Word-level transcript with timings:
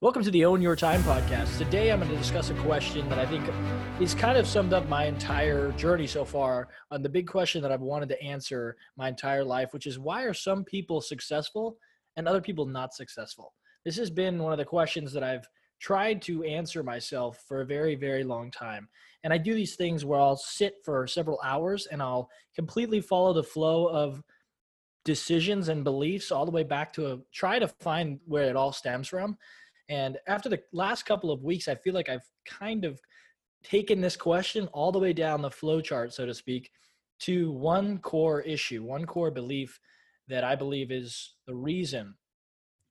Welcome 0.00 0.22
to 0.22 0.30
the 0.30 0.44
Own 0.44 0.62
Your 0.62 0.76
Time 0.76 1.02
podcast. 1.02 1.58
Today 1.58 1.90
I'm 1.90 1.98
going 1.98 2.12
to 2.12 2.16
discuss 2.16 2.50
a 2.50 2.54
question 2.54 3.08
that 3.08 3.18
I 3.18 3.26
think 3.26 3.44
is 4.00 4.14
kind 4.14 4.38
of 4.38 4.46
summed 4.46 4.72
up 4.72 4.88
my 4.88 5.06
entire 5.06 5.72
journey 5.72 6.06
so 6.06 6.24
far 6.24 6.68
on 6.92 7.02
the 7.02 7.08
big 7.08 7.26
question 7.26 7.60
that 7.62 7.72
I've 7.72 7.80
wanted 7.80 8.08
to 8.10 8.22
answer 8.22 8.76
my 8.96 9.08
entire 9.08 9.42
life, 9.42 9.72
which 9.72 9.88
is 9.88 9.98
why 9.98 10.22
are 10.22 10.32
some 10.32 10.62
people 10.62 11.00
successful 11.00 11.78
and 12.16 12.28
other 12.28 12.40
people 12.40 12.64
not 12.64 12.94
successful? 12.94 13.54
This 13.84 13.96
has 13.96 14.08
been 14.08 14.38
one 14.38 14.52
of 14.52 14.58
the 14.58 14.64
questions 14.64 15.12
that 15.14 15.24
I've 15.24 15.48
tried 15.80 16.22
to 16.22 16.44
answer 16.44 16.84
myself 16.84 17.42
for 17.48 17.62
a 17.62 17.66
very, 17.66 17.96
very 17.96 18.22
long 18.22 18.52
time. 18.52 18.88
And 19.24 19.32
I 19.32 19.38
do 19.38 19.52
these 19.52 19.74
things 19.74 20.04
where 20.04 20.20
I'll 20.20 20.36
sit 20.36 20.74
for 20.84 21.08
several 21.08 21.40
hours 21.42 21.86
and 21.86 22.00
I'll 22.00 22.30
completely 22.54 23.00
follow 23.00 23.32
the 23.32 23.42
flow 23.42 23.88
of 23.88 24.22
decisions 25.04 25.68
and 25.68 25.82
beliefs 25.82 26.30
all 26.30 26.44
the 26.44 26.52
way 26.52 26.62
back 26.62 26.92
to 26.92 27.14
a, 27.14 27.18
try 27.32 27.58
to 27.58 27.66
find 27.66 28.20
where 28.26 28.48
it 28.48 28.54
all 28.54 28.72
stems 28.72 29.08
from 29.08 29.36
and 29.88 30.18
after 30.26 30.48
the 30.48 30.60
last 30.72 31.04
couple 31.04 31.30
of 31.30 31.42
weeks, 31.42 31.68
I 31.68 31.74
feel 31.74 31.94
like 31.94 32.08
I've 32.08 32.26
kind 32.46 32.84
of 32.84 33.00
taken 33.62 34.00
this 34.00 34.16
question 34.16 34.68
all 34.68 34.92
the 34.92 34.98
way 34.98 35.12
down 35.12 35.42
the 35.42 35.50
flow 35.50 35.80
chart, 35.80 36.12
so 36.12 36.26
to 36.26 36.34
speak, 36.34 36.70
to 37.20 37.50
one 37.50 37.98
core 37.98 38.42
issue, 38.42 38.82
one 38.82 39.04
core 39.04 39.30
belief 39.30 39.80
that 40.28 40.44
I 40.44 40.54
believe 40.54 40.92
is 40.92 41.34
the 41.46 41.54
reason 41.54 42.14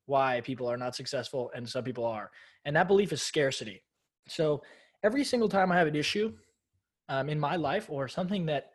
why 0.05 0.41
people 0.41 0.69
are 0.69 0.77
not 0.77 0.95
successful 0.95 1.51
and 1.55 1.67
some 1.67 1.83
people 1.83 2.05
are. 2.05 2.31
And 2.65 2.75
that 2.75 2.87
belief 2.87 3.13
is 3.13 3.21
scarcity. 3.21 3.83
So 4.27 4.63
every 5.03 5.23
single 5.23 5.49
time 5.49 5.71
I 5.71 5.77
have 5.77 5.87
an 5.87 5.95
issue 5.95 6.33
um, 7.09 7.29
in 7.29 7.39
my 7.39 7.55
life 7.55 7.87
or 7.89 8.07
something 8.07 8.45
that 8.47 8.71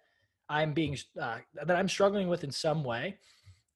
I'm 0.49 0.73
being 0.73 0.97
uh, 1.21 1.39
that 1.55 1.77
I'm 1.77 1.89
struggling 1.89 2.29
with 2.29 2.45
in 2.45 2.51
some 2.51 2.85
way, 2.85 3.17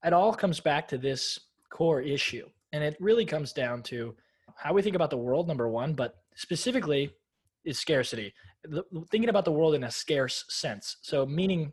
it 0.04 0.12
all 0.12 0.34
comes 0.34 0.60
back 0.60 0.86
to 0.88 0.98
this 0.98 1.38
core 1.70 2.00
issue. 2.00 2.48
And 2.72 2.84
it 2.84 2.96
really 3.00 3.24
comes 3.24 3.52
down 3.52 3.82
to 3.84 4.14
how 4.56 4.72
we 4.72 4.82
think 4.82 4.96
about 4.96 5.10
the 5.10 5.16
world, 5.16 5.48
number 5.48 5.68
one, 5.68 5.94
but 5.94 6.16
specifically 6.34 7.12
is 7.64 7.78
scarcity. 7.78 8.32
The, 8.64 8.84
thinking 9.10 9.28
about 9.28 9.44
the 9.44 9.52
world 9.52 9.74
in 9.74 9.84
a 9.84 9.90
scarce 9.90 10.44
sense. 10.48 10.96
So, 11.02 11.26
meaning 11.26 11.72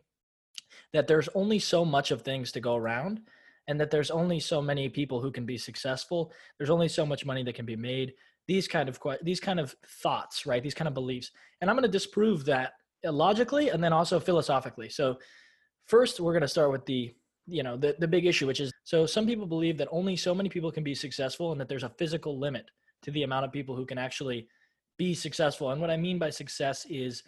that 0.92 1.06
there's 1.06 1.28
only 1.34 1.58
so 1.58 1.84
much 1.84 2.10
of 2.10 2.22
things 2.22 2.52
to 2.52 2.60
go 2.60 2.76
around 2.76 3.20
and 3.68 3.80
that 3.80 3.90
there's 3.90 4.10
only 4.10 4.40
so 4.40 4.60
many 4.60 4.88
people 4.88 5.20
who 5.20 5.30
can 5.30 5.46
be 5.46 5.56
successful. 5.56 6.32
There's 6.58 6.70
only 6.70 6.88
so 6.88 7.06
much 7.06 7.24
money 7.24 7.42
that 7.44 7.54
can 7.54 7.66
be 7.66 7.76
made. 7.76 8.12
These 8.46 8.68
kind 8.68 8.88
of 8.88 9.00
these 9.22 9.40
kind 9.40 9.58
of 9.58 9.74
thoughts, 10.02 10.44
right? 10.44 10.62
These 10.62 10.74
kind 10.74 10.88
of 10.88 10.94
beliefs. 10.94 11.30
And 11.60 11.70
I'm 11.70 11.76
going 11.76 11.84
to 11.84 11.88
disprove 11.88 12.44
that 12.44 12.74
logically 13.04 13.70
and 13.70 13.82
then 13.82 13.92
also 13.92 14.20
philosophically. 14.20 14.90
So, 14.90 15.18
first 15.86 16.20
we're 16.20 16.32
going 16.32 16.42
to 16.42 16.48
start 16.48 16.70
with 16.70 16.84
the 16.84 17.14
you 17.46 17.62
know 17.62 17.76
the, 17.76 17.94
the 17.98 18.08
big 18.08 18.24
issue 18.26 18.46
which 18.46 18.60
is 18.60 18.72
so 18.84 19.06
some 19.06 19.26
people 19.26 19.46
believe 19.46 19.76
that 19.76 19.88
only 19.90 20.16
so 20.16 20.34
many 20.34 20.48
people 20.48 20.72
can 20.72 20.82
be 20.82 20.94
successful 20.94 21.52
and 21.52 21.60
that 21.60 21.68
there's 21.68 21.82
a 21.82 21.92
physical 21.98 22.38
limit 22.38 22.70
to 23.02 23.10
the 23.10 23.22
amount 23.22 23.44
of 23.44 23.52
people 23.52 23.76
who 23.76 23.84
can 23.84 23.98
actually 23.98 24.48
be 24.96 25.12
successful. 25.12 25.70
And 25.70 25.80
what 25.80 25.90
i 25.90 25.96
mean 25.96 26.18
by 26.18 26.30
success 26.30 26.86
is 26.88 27.22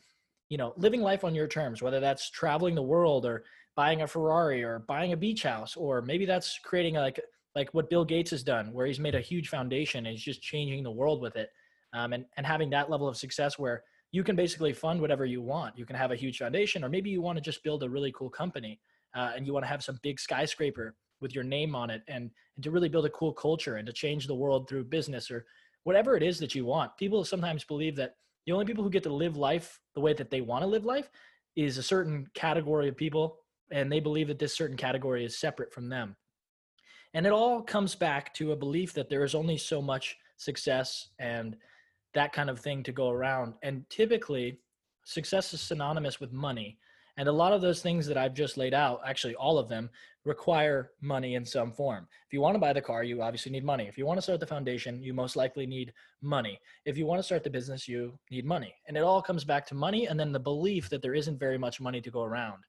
you 0.48 0.56
know 0.56 0.72
living 0.76 1.02
life 1.02 1.24
on 1.24 1.34
your 1.34 1.48
terms 1.48 1.82
whether 1.82 2.00
that's 2.00 2.30
traveling 2.30 2.74
the 2.74 2.82
world 2.82 3.26
or 3.26 3.44
buying 3.74 4.02
a 4.02 4.06
ferrari 4.06 4.62
or 4.62 4.78
buying 4.78 5.12
a 5.12 5.16
beach 5.16 5.42
house 5.42 5.76
or 5.76 6.00
maybe 6.00 6.24
that's 6.24 6.58
creating 6.62 6.94
like 6.94 7.20
like 7.56 7.72
what 7.72 7.90
bill 7.90 8.04
gates 8.04 8.30
has 8.30 8.44
done 8.44 8.72
where 8.72 8.86
he's 8.86 9.00
made 9.00 9.16
a 9.16 9.20
huge 9.20 9.48
foundation 9.48 10.06
and 10.06 10.12
he's 10.14 10.22
just 10.22 10.42
changing 10.42 10.84
the 10.84 10.90
world 10.90 11.20
with 11.20 11.34
it. 11.34 11.48
Um, 11.92 12.12
and, 12.12 12.26
and 12.36 12.46
having 12.46 12.68
that 12.70 12.90
level 12.90 13.08
of 13.08 13.16
success 13.16 13.58
where 13.58 13.82
you 14.12 14.22
can 14.22 14.36
basically 14.36 14.74
fund 14.74 15.00
whatever 15.00 15.24
you 15.24 15.40
want. 15.40 15.78
You 15.78 15.86
can 15.86 15.96
have 15.96 16.12
a 16.12 16.16
huge 16.16 16.38
foundation 16.38 16.84
or 16.84 16.90
maybe 16.90 17.08
you 17.10 17.22
want 17.22 17.38
to 17.38 17.42
just 17.42 17.64
build 17.64 17.82
a 17.82 17.88
really 17.88 18.12
cool 18.12 18.28
company 18.28 18.78
uh, 19.16 19.32
and 19.34 19.46
you 19.46 19.52
want 19.52 19.64
to 19.64 19.68
have 19.68 19.82
some 19.82 19.98
big 20.02 20.20
skyscraper 20.20 20.94
with 21.20 21.34
your 21.34 21.44
name 21.44 21.74
on 21.74 21.90
it 21.90 22.02
and, 22.08 22.30
and 22.54 22.62
to 22.64 22.70
really 22.70 22.88
build 22.88 23.06
a 23.06 23.10
cool 23.10 23.32
culture 23.32 23.76
and 23.76 23.86
to 23.86 23.92
change 23.92 24.26
the 24.26 24.34
world 24.34 24.68
through 24.68 24.84
business 24.84 25.30
or 25.30 25.46
whatever 25.84 26.16
it 26.16 26.22
is 26.22 26.38
that 26.38 26.54
you 26.54 26.64
want. 26.64 26.96
People 26.98 27.24
sometimes 27.24 27.64
believe 27.64 27.96
that 27.96 28.16
the 28.44 28.52
only 28.52 28.64
people 28.64 28.84
who 28.84 28.90
get 28.90 29.02
to 29.02 29.12
live 29.12 29.36
life 29.36 29.80
the 29.94 30.00
way 30.00 30.12
that 30.12 30.30
they 30.30 30.40
want 30.40 30.62
to 30.62 30.66
live 30.66 30.84
life 30.84 31.10
is 31.56 31.78
a 31.78 31.82
certain 31.82 32.26
category 32.34 32.88
of 32.88 32.96
people 32.96 33.38
and 33.72 33.90
they 33.90 34.00
believe 34.00 34.28
that 34.28 34.38
this 34.38 34.54
certain 34.54 34.76
category 34.76 35.24
is 35.24 35.38
separate 35.38 35.72
from 35.72 35.88
them. 35.88 36.14
And 37.14 37.26
it 37.26 37.32
all 37.32 37.62
comes 37.62 37.94
back 37.94 38.34
to 38.34 38.52
a 38.52 38.56
belief 38.56 38.92
that 38.92 39.08
there 39.08 39.24
is 39.24 39.34
only 39.34 39.56
so 39.56 39.80
much 39.80 40.16
success 40.36 41.08
and 41.18 41.56
that 42.14 42.32
kind 42.32 42.50
of 42.50 42.60
thing 42.60 42.82
to 42.82 42.92
go 42.92 43.10
around. 43.10 43.54
And 43.62 43.88
typically, 43.88 44.60
success 45.04 45.54
is 45.54 45.60
synonymous 45.60 46.20
with 46.20 46.32
money. 46.32 46.78
And 47.16 47.28
a 47.28 47.32
lot 47.32 47.52
of 47.52 47.62
those 47.62 47.80
things 47.80 48.06
that 48.06 48.18
I've 48.18 48.34
just 48.34 48.58
laid 48.58 48.74
out, 48.74 49.00
actually 49.06 49.34
all 49.34 49.58
of 49.58 49.68
them, 49.68 49.88
require 50.24 50.90
money 51.00 51.34
in 51.34 51.44
some 51.44 51.72
form. 51.72 52.06
If 52.26 52.32
you 52.32 52.40
want 52.40 52.56
to 52.56 52.60
buy 52.60 52.72
the 52.72 52.82
car, 52.82 53.04
you 53.04 53.22
obviously 53.22 53.52
need 53.52 53.64
money. 53.64 53.86
If 53.86 53.96
you 53.96 54.04
want 54.04 54.18
to 54.18 54.22
start 54.22 54.40
the 54.40 54.46
foundation, 54.46 55.02
you 55.02 55.14
most 55.14 55.36
likely 55.36 55.66
need 55.66 55.92
money. 56.20 56.58
If 56.84 56.98
you 56.98 57.06
want 57.06 57.20
to 57.20 57.22
start 57.22 57.42
the 57.42 57.50
business, 57.50 57.88
you 57.88 58.18
need 58.30 58.44
money. 58.44 58.74
And 58.86 58.96
it 58.96 59.02
all 59.02 59.22
comes 59.22 59.44
back 59.44 59.66
to 59.68 59.74
money 59.74 60.06
and 60.08 60.18
then 60.18 60.32
the 60.32 60.40
belief 60.40 60.90
that 60.90 61.00
there 61.00 61.14
isn't 61.14 61.38
very 61.38 61.56
much 61.56 61.80
money 61.80 62.00
to 62.02 62.10
go 62.10 62.22
around. 62.22 62.62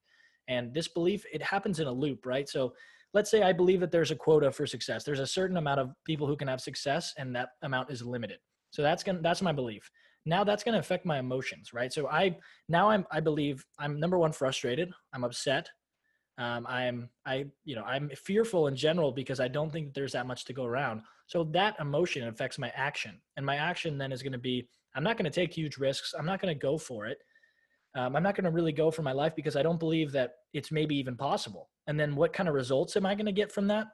And 0.46 0.72
this 0.72 0.88
belief, 0.88 1.24
it 1.30 1.42
happens 1.42 1.80
in 1.80 1.86
a 1.86 1.92
loop, 1.92 2.24
right? 2.24 2.48
So 2.48 2.72
let's 3.12 3.30
say 3.30 3.42
I 3.42 3.52
believe 3.52 3.80
that 3.80 3.90
there's 3.90 4.12
a 4.12 4.16
quota 4.16 4.50
for 4.50 4.66
success. 4.66 5.04
There's 5.04 5.20
a 5.20 5.26
certain 5.26 5.58
amount 5.58 5.80
of 5.80 5.90
people 6.06 6.26
who 6.26 6.36
can 6.36 6.48
have 6.48 6.60
success 6.60 7.12
and 7.18 7.36
that 7.36 7.50
amount 7.62 7.90
is 7.90 8.02
limited. 8.02 8.38
So 8.70 8.82
that's 8.82 9.02
going 9.02 9.16
to 9.16 9.22
that's 9.22 9.42
my 9.42 9.52
belief 9.52 9.90
now 10.28 10.44
that's 10.44 10.62
going 10.62 10.74
to 10.74 10.78
affect 10.78 11.06
my 11.06 11.18
emotions 11.18 11.72
right? 11.72 11.92
So 11.92 12.08
i 12.08 12.36
now 12.68 12.90
i'm 12.90 13.06
i 13.10 13.20
believe 13.20 13.64
i'm 13.78 13.98
number 13.98 14.18
one 14.18 14.32
frustrated. 14.32 14.90
I'm 15.12 15.24
upset. 15.24 15.68
Um, 16.38 16.66
i'm 16.68 17.08
i 17.26 17.46
you 17.64 17.74
know 17.74 17.82
i'm 17.82 18.10
fearful 18.10 18.68
in 18.68 18.76
general 18.76 19.10
because 19.10 19.40
i 19.40 19.48
don't 19.48 19.72
think 19.72 19.92
there's 19.92 20.12
that 20.12 20.26
much 20.26 20.44
to 20.46 20.52
go 20.52 20.64
around. 20.64 21.02
So 21.26 21.44
that 21.52 21.76
emotion 21.80 22.28
affects 22.28 22.58
my 22.58 22.72
action 22.74 23.20
and 23.36 23.44
my 23.44 23.56
action 23.56 23.98
then 23.98 24.12
is 24.12 24.22
going 24.22 24.32
to 24.32 24.38
be 24.38 24.68
i'm 24.94 25.02
not 25.02 25.16
going 25.16 25.30
to 25.30 25.40
take 25.40 25.52
huge 25.52 25.78
risks. 25.78 26.14
I'm 26.16 26.26
not 26.26 26.40
going 26.40 26.54
to 26.54 26.66
go 26.68 26.78
for 26.78 27.06
it. 27.06 27.18
Um, 27.96 28.14
i'm 28.14 28.22
not 28.22 28.36
going 28.36 28.44
to 28.44 28.50
really 28.50 28.72
go 28.72 28.90
for 28.90 29.02
my 29.02 29.12
life 29.12 29.34
because 29.34 29.56
i 29.56 29.62
don't 29.62 29.80
believe 29.80 30.12
that 30.12 30.30
it's 30.52 30.70
maybe 30.70 30.94
even 30.96 31.16
possible. 31.16 31.70
And 31.86 31.98
then 31.98 32.14
what 32.14 32.32
kind 32.32 32.48
of 32.48 32.54
results 32.54 32.96
am 32.96 33.06
i 33.06 33.14
going 33.14 33.26
to 33.26 33.32
get 33.32 33.50
from 33.50 33.66
that? 33.68 33.86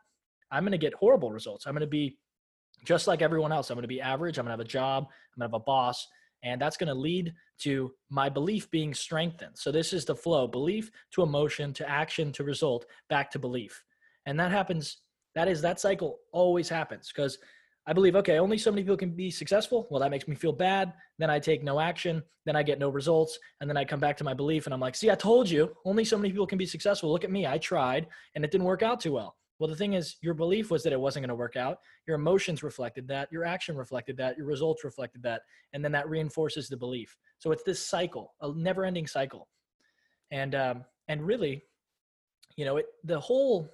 I'm 0.51 0.65
going 0.65 0.73
to 0.73 0.87
get 0.87 0.95
horrible 0.95 1.33
results. 1.33 1.67
I'm 1.67 1.75
going 1.75 1.81
to 1.81 1.87
be 1.87 2.19
just 2.85 3.07
like 3.07 3.23
everyone 3.23 3.53
else. 3.53 3.71
I'm 3.71 3.77
going 3.77 3.83
to 3.83 3.89
be 3.89 4.01
average. 4.01 4.39
I'm 4.39 4.45
going 4.45 4.57
to 4.57 4.63
have 4.63 4.67
a 4.67 4.69
job. 4.69 5.05
I'm 5.05 5.41
going 5.41 5.51
to 5.51 5.55
have 5.55 5.61
a 5.61 5.65
boss. 5.65 6.07
And 6.45 6.61
that's 6.61 6.77
going 6.77 6.89
to 6.89 6.95
lead 6.95 7.33
to 7.61 7.93
my 8.11 8.29
belief 8.29 8.71
being 8.71 8.95
strengthened. 8.95 9.57
So 9.57 9.73
this 9.73 9.93
is 9.93 10.05
the 10.05 10.15
flow 10.15 10.47
belief 10.47 10.91
to 11.13 11.23
emotion 11.23 11.73
to 11.75 11.91
action 11.91 12.31
to 12.33 12.45
result 12.45 12.85
back 13.09 13.31
to 13.33 13.39
belief. 13.39 13.83
And 14.27 14.39
that 14.39 14.53
happens, 14.53 14.99
that 15.35 15.49
is, 15.49 15.63
that 15.63 15.81
cycle 15.81 16.19
always 16.33 16.69
happens 16.69 17.11
because 17.15 17.39
I 17.87 17.93
believe, 17.93 18.17
okay, 18.17 18.39
only 18.39 18.57
so 18.57 18.71
many 18.71 18.83
people 18.83 18.97
can 18.97 19.11
be 19.11 19.31
successful. 19.31 19.87
Well, 19.91 20.01
that 20.01 20.11
makes 20.11 20.29
me 20.29 20.35
feel 20.35 20.53
bad. 20.53 20.93
Then 21.19 21.31
I 21.31 21.39
take 21.39 21.63
no 21.63 21.81
action. 21.81 22.23
Then 22.47 22.57
I 22.57 22.63
get 22.63 22.79
no 22.79 22.89
results. 22.89 23.39
And 23.61 23.69
then 23.69 23.77
I 23.77 23.85
come 23.85 24.01
back 24.01 24.17
to 24.19 24.25
my 24.25 24.35
belief 24.35 24.67
and 24.67 24.73
I'm 24.73 24.81
like, 24.81 24.95
see, 24.95 25.11
I 25.11 25.15
told 25.15 25.51
you, 25.51 25.75
only 25.85 26.05
so 26.05 26.17
many 26.17 26.31
people 26.31 26.47
can 26.47 26.59
be 26.59 26.67
successful. 26.67 27.11
Look 27.11 27.25
at 27.25 27.31
me. 27.31 27.47
I 27.47 27.59
tried 27.59 28.07
and 28.35 28.45
it 28.45 28.51
didn't 28.51 28.67
work 28.67 28.83
out 28.83 29.01
too 29.01 29.13
well. 29.13 29.37
Well, 29.59 29.71
the 29.71 29.77
thing 29.77 29.93
is, 29.93 30.17
your 30.21 30.35
belief 30.35 30.71
was 30.71 30.83
that 30.83 30.93
it 30.93 31.01
wasn't 31.01 31.23
going 31.23 31.29
to 31.29 31.35
work 31.37 31.57
out. 31.57 31.79
Your 32.09 32.17
emotions 32.17 32.63
reflected 32.63 33.07
that. 33.09 33.31
Your 33.31 33.45
action 33.45 33.77
reflected 33.77 34.17
that. 34.17 34.37
Your 34.37 34.47
results 34.47 34.83
reflected 34.83 35.23
that. 35.23 35.43
And 35.73 35.85
then 35.85 35.93
that 35.93 36.09
reinforces 36.09 36.69
the 36.69 36.77
belief. 36.77 37.17
So 37.39 37.53
it's 37.53 37.63
this 37.63 37.87
cycle, 37.87 38.35
a 38.41 38.53
never 38.53 38.85
ending 38.85 39.07
cycle. 39.07 39.49
And, 40.31 40.55
um, 40.55 40.85
and 41.09 41.25
really, 41.25 41.63
you 42.57 42.65
know, 42.65 42.79
it, 42.79 42.87
the 43.05 43.21
whole 43.21 43.71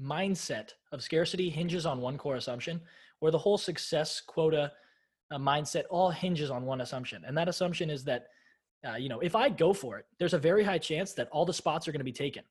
mindset 0.00 0.70
of 0.92 1.02
scarcity 1.02 1.50
hinges 1.50 1.84
on 1.84 2.00
one 2.00 2.16
core 2.16 2.36
assumption, 2.36 2.80
where 3.18 3.32
the 3.32 3.38
whole 3.38 3.58
success 3.58 4.22
quota 4.26 4.72
uh, 5.30 5.38
mindset 5.38 5.84
all 5.90 6.10
hinges 6.10 6.50
on 6.50 6.64
one 6.64 6.80
assumption. 6.80 7.22
And 7.26 7.36
that 7.36 7.48
assumption 7.48 7.90
is 7.90 8.04
that, 8.04 8.28
uh, 8.88 8.96
you 8.96 9.10
know, 9.10 9.20
if 9.20 9.36
I 9.36 9.50
go 9.50 9.74
for 9.74 9.98
it, 9.98 10.06
there's 10.18 10.32
a 10.32 10.38
very 10.38 10.64
high 10.64 10.78
chance 10.78 11.12
that 11.12 11.28
all 11.30 11.44
the 11.44 11.52
spots 11.52 11.86
are 11.86 11.92
going 11.92 12.00
to 12.00 12.04
be 12.04 12.12
taken. 12.12 12.42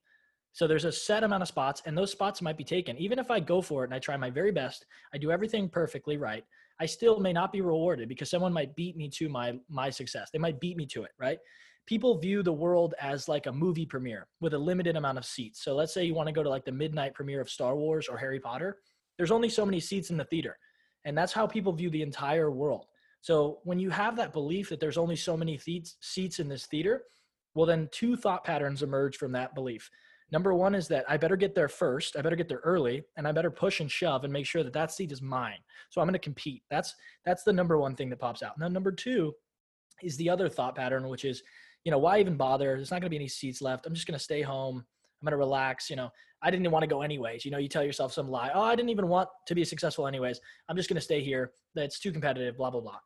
So 0.53 0.67
there's 0.67 0.85
a 0.85 0.91
set 0.91 1.23
amount 1.23 1.43
of 1.43 1.47
spots, 1.47 1.81
and 1.85 1.97
those 1.97 2.11
spots 2.11 2.41
might 2.41 2.57
be 2.57 2.63
taken. 2.63 2.97
Even 2.97 3.19
if 3.19 3.31
I 3.31 3.39
go 3.39 3.61
for 3.61 3.83
it 3.83 3.87
and 3.87 3.93
I 3.93 3.99
try 3.99 4.17
my 4.17 4.29
very 4.29 4.51
best, 4.51 4.85
I 5.13 5.17
do 5.17 5.31
everything 5.31 5.69
perfectly 5.69 6.17
right. 6.17 6.43
I 6.79 6.85
still 6.85 7.19
may 7.19 7.33
not 7.33 7.51
be 7.51 7.61
rewarded 7.61 8.07
because 8.09 8.29
someone 8.29 8.53
might 8.53 8.75
beat 8.75 8.95
me 8.95 9.09
to 9.09 9.29
my 9.29 9.59
my 9.69 9.89
success. 9.89 10.29
They 10.31 10.39
might 10.39 10.59
beat 10.59 10.77
me 10.77 10.85
to 10.88 11.03
it, 11.03 11.12
right? 11.19 11.39
People 11.85 12.18
view 12.19 12.44
the 12.44 12.53
world 12.53 12.94
as 13.01 13.27
like 13.27 13.47
a 13.47 13.51
movie 13.51 13.85
premiere 13.85 14.27
with 14.41 14.53
a 14.53 14.57
limited 14.57 14.95
amount 14.95 15.18
of 15.18 15.25
seats. 15.25 15.63
So 15.63 15.75
let's 15.75 15.94
say 15.94 16.03
you 16.03 16.13
want 16.13 16.27
to 16.27 16.33
go 16.33 16.44
to 16.44 16.50
like 16.50 16.65
the 16.65 16.71
midnight 16.71 17.13
premiere 17.13 17.41
of 17.41 17.50
Star 17.50 17.75
Wars 17.75 18.07
or 18.07 18.18
Harry 18.18 18.39
Potter. 18.39 18.77
There's 19.18 19.31
only 19.31 19.50
so 19.50 19.65
many 19.65 19.79
seats 19.79 20.09
in 20.09 20.18
the 20.18 20.25
theater. 20.25 20.57
And 21.06 21.18
that's 21.18 21.33
how 21.33 21.47
people 21.47 21.74
view 21.74 21.89
the 21.89 22.01
entire 22.01 22.51
world. 22.51 22.85
So 23.21 23.59
when 23.63 23.79
you 23.79 23.89
have 23.89 24.15
that 24.18 24.33
belief 24.33 24.69
that 24.69 24.79
there's 24.79 24.97
only 24.97 25.15
so 25.15 25.35
many 25.35 25.57
seats 25.57 25.97
seats 26.01 26.39
in 26.39 26.47
this 26.47 26.68
theater, 26.68 27.03
well 27.56 27.65
then 27.65 27.89
two 27.91 28.15
thought 28.15 28.44
patterns 28.44 28.83
emerge 28.83 29.18
from 29.18 29.31
that 29.33 29.56
belief. 29.56 29.89
Number 30.31 30.53
one 30.53 30.75
is 30.75 30.87
that 30.89 31.05
I 31.09 31.17
better 31.17 31.35
get 31.35 31.55
there 31.55 31.67
first. 31.67 32.15
I 32.15 32.21
better 32.21 32.35
get 32.35 32.47
there 32.47 32.61
early, 32.63 33.03
and 33.17 33.27
I 33.27 33.31
better 33.31 33.49
push 33.49 33.79
and 33.79 33.91
shove 33.91 34.23
and 34.23 34.31
make 34.31 34.45
sure 34.45 34.63
that 34.63 34.73
that 34.73 34.91
seat 34.91 35.11
is 35.11 35.21
mine. 35.21 35.57
So 35.89 36.01
I'm 36.01 36.07
going 36.07 36.13
to 36.13 36.19
compete. 36.19 36.63
That's 36.69 36.93
that's 37.25 37.43
the 37.43 37.53
number 37.53 37.77
one 37.77 37.95
thing 37.95 38.09
that 38.11 38.19
pops 38.19 38.43
out. 38.43 38.57
Now, 38.59 38.67
number 38.67 38.91
two 38.91 39.33
is 40.03 40.17
the 40.17 40.29
other 40.29 40.47
thought 40.47 40.75
pattern, 40.75 41.07
which 41.07 41.25
is, 41.25 41.41
you 41.83 41.91
know, 41.91 41.97
why 41.97 42.19
even 42.19 42.37
bother? 42.37 42.75
There's 42.75 42.91
not 42.91 43.01
going 43.01 43.07
to 43.07 43.09
be 43.09 43.15
any 43.15 43.27
seats 43.27 43.61
left. 43.61 43.85
I'm 43.85 43.93
just 43.93 44.07
going 44.07 44.17
to 44.17 44.23
stay 44.23 44.41
home. 44.41 44.77
I'm 44.77 45.25
going 45.25 45.31
to 45.31 45.37
relax. 45.37 45.89
You 45.89 45.95
know, 45.95 46.09
I 46.41 46.51
didn't 46.51 46.69
want 46.71 46.83
to 46.83 46.87
go 46.87 47.01
anyways. 47.01 47.43
You 47.43 47.51
know, 47.51 47.57
you 47.57 47.67
tell 47.67 47.83
yourself 47.83 48.13
some 48.13 48.29
lie. 48.29 48.51
Oh, 48.53 48.61
I 48.61 48.75
didn't 48.75 48.89
even 48.89 49.07
want 49.07 49.29
to 49.47 49.55
be 49.55 49.65
successful 49.65 50.07
anyways. 50.07 50.39
I'm 50.69 50.77
just 50.77 50.89
going 50.89 50.95
to 50.95 51.01
stay 51.01 51.21
here. 51.23 51.51
That's 51.75 51.99
too 51.99 52.11
competitive, 52.11 52.57
blah, 52.57 52.69
blah, 52.69 52.81
blah. 52.81 52.99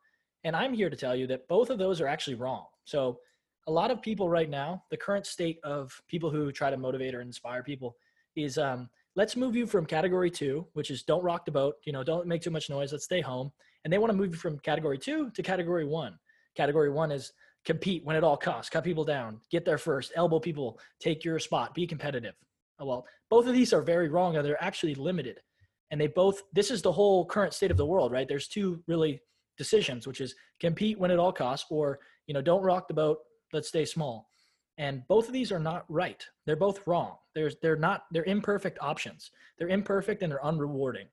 And 0.44 0.54
I'm 0.54 0.74
here 0.74 0.90
to 0.90 0.96
tell 0.96 1.16
you 1.16 1.26
that 1.28 1.48
both 1.48 1.70
of 1.70 1.78
those 1.78 2.00
are 2.00 2.06
actually 2.06 2.34
wrong. 2.34 2.66
So, 2.84 3.18
a 3.66 3.72
lot 3.72 3.90
of 3.90 4.02
people 4.02 4.28
right 4.28 4.50
now, 4.50 4.84
the 4.90 4.96
current 4.96 5.26
state 5.26 5.58
of 5.64 5.98
people 6.08 6.30
who 6.30 6.52
try 6.52 6.70
to 6.70 6.76
motivate 6.76 7.14
or 7.14 7.20
inspire 7.20 7.62
people 7.62 7.96
is 8.36 8.58
um, 8.58 8.88
let's 9.16 9.36
move 9.36 9.56
you 9.56 9.66
from 9.66 9.86
category 9.86 10.30
two, 10.30 10.66
which 10.74 10.90
is 10.90 11.02
don't 11.02 11.22
rock 11.22 11.44
the 11.44 11.52
boat, 11.52 11.76
you 11.84 11.92
know, 11.92 12.02
don't 12.02 12.26
make 12.26 12.42
too 12.42 12.50
much 12.50 12.68
noise, 12.68 12.92
let's 12.92 13.04
stay 13.04 13.20
home. 13.20 13.50
And 13.84 13.92
they 13.92 13.98
want 13.98 14.10
to 14.10 14.16
move 14.16 14.30
you 14.30 14.36
from 14.36 14.58
category 14.58 14.98
two 14.98 15.30
to 15.30 15.42
category 15.42 15.84
one. 15.84 16.18
Category 16.56 16.90
one 16.90 17.10
is 17.10 17.32
compete 17.64 18.04
when 18.04 18.16
it 18.16 18.24
all 18.24 18.36
costs, 18.36 18.70
cut 18.70 18.84
people 18.84 19.04
down, 19.04 19.40
get 19.50 19.64
there 19.64 19.78
first, 19.78 20.12
elbow 20.14 20.38
people, 20.38 20.78
take 21.00 21.24
your 21.24 21.38
spot, 21.38 21.74
be 21.74 21.86
competitive. 21.86 22.34
Oh, 22.78 22.86
well, 22.86 23.06
both 23.30 23.46
of 23.46 23.54
these 23.54 23.72
are 23.72 23.82
very 23.82 24.08
wrong 24.08 24.36
and 24.36 24.44
they're 24.44 24.62
actually 24.62 24.94
limited. 24.94 25.40
And 25.90 26.00
they 26.00 26.08
both, 26.08 26.42
this 26.52 26.70
is 26.70 26.82
the 26.82 26.92
whole 26.92 27.24
current 27.24 27.54
state 27.54 27.70
of 27.70 27.76
the 27.76 27.86
world, 27.86 28.12
right? 28.12 28.28
There's 28.28 28.48
two 28.48 28.82
really 28.86 29.20
decisions, 29.56 30.06
which 30.06 30.20
is 30.20 30.34
compete 30.60 30.98
when 30.98 31.10
it 31.10 31.18
all 31.18 31.32
costs 31.32 31.66
or, 31.70 32.00
you 32.26 32.34
know, 32.34 32.42
don't 32.42 32.62
rock 32.62 32.88
the 32.88 32.94
boat, 32.94 33.18
let's 33.54 33.68
stay 33.68 33.84
small. 33.84 34.28
And 34.76 35.06
both 35.08 35.28
of 35.28 35.32
these 35.32 35.52
are 35.52 35.60
not 35.60 35.84
right. 35.88 36.22
They're 36.44 36.56
both 36.56 36.86
wrong. 36.86 37.16
There's, 37.34 37.56
they're 37.62 37.76
not, 37.76 38.04
they're 38.10 38.24
imperfect 38.24 38.78
options. 38.80 39.30
They're 39.56 39.68
imperfect 39.68 40.22
and 40.22 40.30
they're 40.30 40.40
unrewarding. 40.40 41.06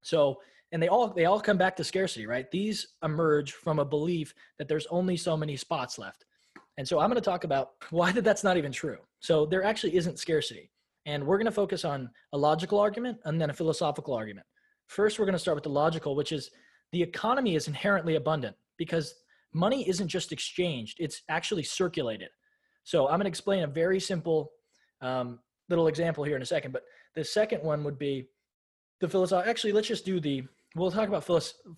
So 0.00 0.40
and 0.72 0.82
they 0.82 0.88
all 0.88 1.08
they 1.08 1.26
all 1.26 1.40
come 1.40 1.58
back 1.58 1.76
to 1.76 1.84
scarcity 1.84 2.26
right 2.26 2.50
these 2.50 2.94
emerge 3.04 3.52
from 3.52 3.78
a 3.78 3.84
belief 3.84 4.34
that 4.58 4.66
there's 4.66 4.86
only 4.86 5.16
so 5.16 5.36
many 5.36 5.56
spots 5.56 5.98
left 5.98 6.24
and 6.78 6.88
so 6.88 6.98
i'm 6.98 7.08
going 7.08 7.20
to 7.20 7.30
talk 7.30 7.44
about 7.44 7.72
why 7.90 8.10
that 8.10 8.24
that's 8.24 8.42
not 8.42 8.56
even 8.56 8.72
true 8.72 8.98
so 9.20 9.46
there 9.46 9.62
actually 9.62 9.94
isn't 9.94 10.18
scarcity 10.18 10.70
and 11.06 11.24
we're 11.24 11.38
going 11.38 11.46
to 11.46 11.52
focus 11.52 11.84
on 11.84 12.10
a 12.32 12.38
logical 12.38 12.78
argument 12.78 13.18
and 13.24 13.40
then 13.40 13.50
a 13.50 13.54
philosophical 13.54 14.14
argument 14.14 14.46
first 14.88 15.18
we're 15.18 15.26
going 15.26 15.34
to 15.34 15.38
start 15.38 15.54
with 15.54 15.64
the 15.64 15.70
logical 15.70 16.16
which 16.16 16.32
is 16.32 16.50
the 16.90 17.02
economy 17.02 17.54
is 17.54 17.68
inherently 17.68 18.16
abundant 18.16 18.56
because 18.76 19.14
money 19.52 19.88
isn't 19.88 20.08
just 20.08 20.32
exchanged 20.32 20.96
it's 21.00 21.22
actually 21.28 21.62
circulated 21.62 22.28
so 22.84 23.06
i'm 23.06 23.18
going 23.18 23.24
to 23.24 23.28
explain 23.28 23.62
a 23.62 23.66
very 23.66 24.00
simple 24.00 24.50
um, 25.00 25.38
little 25.68 25.88
example 25.88 26.24
here 26.24 26.36
in 26.36 26.42
a 26.42 26.46
second 26.46 26.72
but 26.72 26.84
the 27.14 27.24
second 27.24 27.62
one 27.62 27.84
would 27.84 27.98
be 27.98 28.28
the 29.00 29.08
philosophy 29.08 29.48
actually 29.48 29.72
let's 29.72 29.88
just 29.88 30.04
do 30.04 30.20
the 30.20 30.42
we'll 30.74 30.90
talk 30.90 31.08
about 31.08 31.28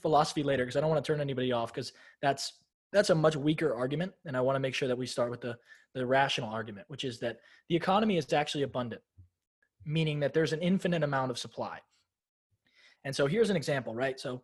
philosophy 0.00 0.43
later 0.43 0.65
because 0.65 0.76
I 0.76 0.81
don't 0.81 0.91
want 0.91 1.05
to 1.05 1.12
turn 1.12 1.21
anybody 1.21 1.53
off 1.53 1.73
because 1.73 1.93
that's 2.23 2.55
that's 2.93 3.11
a 3.11 3.15
much 3.15 3.35
weaker 3.35 3.75
argument, 3.75 4.12
and 4.25 4.37
I 4.37 4.41
want 4.41 4.56
to 4.56 4.61
make 4.61 4.75
sure 4.75 4.87
that 4.88 4.97
we 4.97 5.06
start 5.06 5.31
with 5.31 5.41
the 5.41 5.56
the 5.94 6.06
rational 6.06 6.49
argument, 6.49 6.87
which 6.88 7.05
is 7.05 7.19
that 7.20 7.38
the 7.69 7.77
economy 7.77 8.17
is 8.17 8.32
actually 8.32 8.62
abundant, 8.62 9.03
meaning 9.85 10.20
that 10.20 10.32
there's 10.32 10.53
an 10.53 10.61
infinite 10.61 11.03
amount 11.03 11.31
of 11.31 11.38
supply. 11.38 11.79
And 13.05 13.15
so 13.15 13.27
here's 13.27 13.50
an 13.50 13.56
example, 13.56 13.94
right? 13.94 14.19
So 14.19 14.43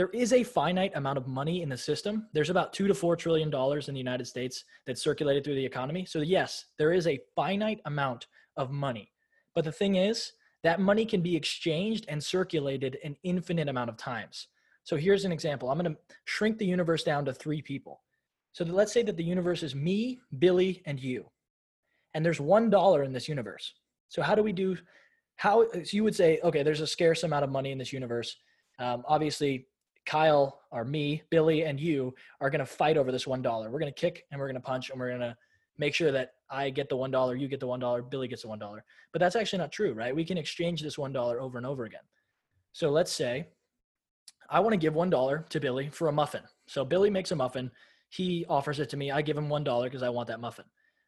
there 0.00 0.08
is 0.14 0.32
a 0.32 0.42
finite 0.42 0.92
amount 0.94 1.18
of 1.18 1.26
money 1.26 1.60
in 1.60 1.68
the 1.68 1.76
system. 1.76 2.26
There's 2.32 2.48
about 2.48 2.72
two 2.72 2.88
to 2.88 2.94
four 2.94 3.16
trillion 3.16 3.50
dollars 3.50 3.88
in 3.88 3.94
the 3.94 4.00
United 4.00 4.26
States 4.26 4.64
that's 4.86 5.02
circulated 5.02 5.44
through 5.44 5.56
the 5.56 5.66
economy. 5.66 6.06
So 6.06 6.20
yes, 6.20 6.64
there 6.78 6.94
is 6.94 7.06
a 7.06 7.20
finite 7.36 7.82
amount 7.84 8.26
of 8.56 8.70
money. 8.70 9.12
But 9.54 9.66
the 9.66 9.72
thing 9.72 9.96
is, 9.96 10.32
that 10.62 10.80
money 10.80 11.04
can 11.04 11.20
be 11.20 11.36
exchanged 11.36 12.06
and 12.08 12.24
circulated 12.24 12.96
an 13.04 13.14
infinite 13.24 13.68
amount 13.68 13.90
of 13.90 13.98
times. 13.98 14.46
So 14.84 14.96
here's 14.96 15.26
an 15.26 15.32
example. 15.32 15.70
I'm 15.70 15.78
going 15.78 15.92
to 15.94 16.00
shrink 16.24 16.56
the 16.56 16.64
universe 16.64 17.04
down 17.04 17.26
to 17.26 17.34
three 17.34 17.60
people. 17.60 18.00
So 18.52 18.64
let's 18.64 18.94
say 18.94 19.02
that 19.02 19.18
the 19.18 19.22
universe 19.22 19.62
is 19.62 19.74
me, 19.74 20.18
Billy, 20.38 20.80
and 20.86 20.98
you. 20.98 21.26
And 22.14 22.24
there's 22.24 22.40
one 22.40 22.70
dollar 22.70 23.02
in 23.02 23.12
this 23.12 23.28
universe. 23.28 23.74
So 24.08 24.22
how 24.22 24.34
do 24.34 24.42
we 24.42 24.54
do? 24.54 24.78
How 25.36 25.66
so 25.70 25.82
you 25.92 26.04
would 26.04 26.16
say, 26.16 26.40
okay, 26.42 26.62
there's 26.62 26.80
a 26.80 26.86
scarce 26.86 27.22
amount 27.22 27.44
of 27.44 27.50
money 27.50 27.70
in 27.70 27.76
this 27.76 27.92
universe. 27.92 28.38
Um, 28.78 29.04
obviously, 29.06 29.66
Kyle 30.06 30.60
or 30.70 30.84
me, 30.84 31.22
Billy, 31.30 31.64
and 31.64 31.78
you 31.78 32.14
are 32.40 32.50
going 32.50 32.60
to 32.60 32.66
fight 32.66 32.96
over 32.96 33.12
this 33.12 33.26
one 33.26 33.42
dollar. 33.42 33.70
We're 33.70 33.78
going 33.78 33.92
to 33.92 34.00
kick 34.00 34.24
and 34.30 34.40
we're 34.40 34.46
going 34.46 34.54
to 34.54 34.60
punch 34.60 34.90
and 34.90 34.98
we're 34.98 35.08
going 35.08 35.20
to 35.20 35.36
make 35.78 35.94
sure 35.94 36.12
that 36.12 36.32
I 36.50 36.70
get 36.70 36.88
the 36.88 36.96
one 36.96 37.10
dollar, 37.10 37.36
you 37.36 37.48
get 37.48 37.60
the 37.60 37.66
one 37.66 37.80
dollar, 37.80 38.02
Billy 38.02 38.28
gets 38.28 38.42
the 38.42 38.48
one 38.48 38.58
dollar. 38.58 38.84
But 39.12 39.20
that's 39.20 39.36
actually 39.36 39.60
not 39.60 39.72
true, 39.72 39.92
right? 39.92 40.14
We 40.14 40.24
can 40.24 40.38
exchange 40.38 40.82
this 40.82 40.98
one 40.98 41.12
dollar 41.12 41.40
over 41.40 41.58
and 41.58 41.66
over 41.66 41.84
again. 41.84 42.02
So 42.72 42.90
let's 42.90 43.12
say 43.12 43.48
I 44.50 44.60
want 44.60 44.72
to 44.72 44.78
give 44.78 44.94
one 44.94 45.10
dollar 45.10 45.46
to 45.48 45.60
Billy 45.60 45.88
for 45.90 46.08
a 46.08 46.12
muffin. 46.12 46.42
So 46.66 46.84
Billy 46.84 47.10
makes 47.10 47.30
a 47.30 47.36
muffin, 47.36 47.70
he 48.10 48.44
offers 48.48 48.80
it 48.80 48.88
to 48.90 48.96
me, 48.96 49.10
I 49.10 49.22
give 49.22 49.36
him 49.36 49.48
one 49.48 49.64
dollar 49.64 49.86
because 49.86 50.02
I 50.02 50.08
want 50.08 50.28
that 50.28 50.40
muffin. 50.40 50.64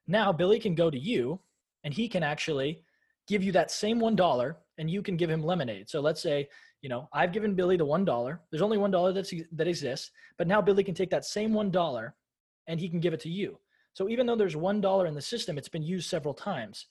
Now 0.06 0.32
Billy 0.32 0.58
can 0.58 0.74
go 0.74 0.90
to 0.90 0.98
you 0.98 1.40
and 1.84 1.92
he 1.92 2.08
can 2.08 2.22
actually 2.22 2.82
give 3.28 3.42
you 3.42 3.52
that 3.52 3.70
same 3.70 3.98
one 3.98 4.16
dollar 4.16 4.56
and 4.78 4.90
you 4.90 5.02
can 5.02 5.16
give 5.16 5.30
him 5.30 5.42
lemonade. 5.42 5.88
So 5.90 6.00
let's 6.00 6.22
say, 6.22 6.48
you 6.82 6.88
know, 6.88 7.08
I've 7.12 7.32
given 7.32 7.54
Billy 7.54 7.76
the 7.76 7.84
one 7.84 8.04
dollar. 8.04 8.40
There's 8.50 8.62
only 8.62 8.76
one 8.76 8.90
dollar 8.90 9.12
that 9.12 9.68
exists, 9.68 10.10
but 10.36 10.48
now 10.48 10.60
Billy 10.60 10.84
can 10.84 10.94
take 10.94 11.10
that 11.10 11.24
same 11.24 11.54
one 11.54 11.70
dollar 11.70 12.14
and 12.66 12.78
he 12.78 12.88
can 12.88 13.00
give 13.00 13.14
it 13.14 13.20
to 13.20 13.30
you. 13.30 13.58
So 13.94 14.08
even 14.08 14.26
though 14.26 14.36
there's 14.36 14.56
one 14.56 14.80
dollar 14.80 15.06
in 15.06 15.14
the 15.14 15.22
system, 15.22 15.56
it's 15.56 15.68
been 15.68 15.82
used 15.82 16.10
several 16.10 16.34
times. 16.34 16.86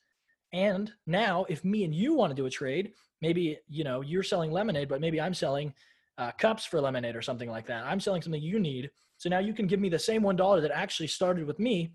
And 0.53 0.91
now, 1.07 1.45
if 1.49 1.63
me 1.63 1.83
and 1.83 1.95
you 1.95 2.13
want 2.13 2.31
to 2.31 2.35
do 2.35 2.45
a 2.45 2.49
trade, 2.49 2.93
maybe 3.21 3.57
you 3.69 3.83
know 3.83 4.01
you're 4.01 4.23
selling 4.23 4.51
lemonade, 4.51 4.89
but 4.89 5.01
maybe 5.01 5.19
I'm 5.19 5.33
selling 5.33 5.73
uh, 6.17 6.31
cups 6.31 6.65
for 6.65 6.81
lemonade 6.81 7.15
or 7.15 7.21
something 7.21 7.49
like 7.49 7.65
that. 7.67 7.85
I'm 7.85 7.99
selling 7.99 8.21
something 8.21 8.41
you 8.41 8.59
need, 8.59 8.91
so 9.17 9.29
now 9.29 9.39
you 9.39 9.53
can 9.53 9.67
give 9.67 9.79
me 9.79 9.89
the 9.89 9.99
same 9.99 10.23
one 10.23 10.35
dollar 10.35 10.61
that 10.61 10.71
actually 10.71 11.07
started 11.07 11.45
with 11.45 11.59
me, 11.59 11.93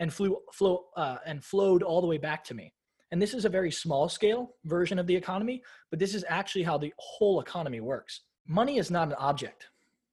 and 0.00 0.12
flew 0.12 0.38
flow 0.52 0.86
uh, 0.96 1.18
and 1.26 1.44
flowed 1.44 1.82
all 1.82 2.00
the 2.00 2.06
way 2.06 2.18
back 2.18 2.44
to 2.44 2.54
me. 2.54 2.72
And 3.10 3.20
this 3.20 3.34
is 3.34 3.44
a 3.44 3.50
very 3.50 3.70
small 3.70 4.08
scale 4.08 4.54
version 4.64 4.98
of 4.98 5.06
the 5.06 5.16
economy, 5.16 5.62
but 5.90 5.98
this 5.98 6.14
is 6.14 6.24
actually 6.28 6.64
how 6.64 6.76
the 6.76 6.92
whole 6.98 7.40
economy 7.40 7.80
works. 7.80 8.22
Money 8.46 8.78
is 8.78 8.90
not 8.90 9.08
an 9.08 9.14
object. 9.14 9.68